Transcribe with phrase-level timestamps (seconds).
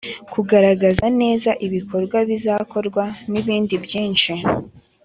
[0.33, 4.33] Kugaragaza neza ibikorwa bizakorwa n’ ibindi byinshi